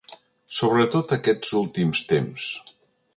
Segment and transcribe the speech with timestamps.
[0.59, 2.49] Sobretot aquests últims temps.